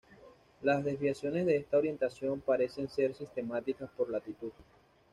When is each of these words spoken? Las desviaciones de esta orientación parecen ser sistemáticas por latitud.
Las 0.63 0.83
desviaciones 0.83 1.45
de 1.45 1.57
esta 1.57 1.77
orientación 1.77 2.39
parecen 2.41 2.89
ser 2.89 3.13
sistemáticas 3.13 3.87
por 3.95 4.09
latitud. 4.09 4.49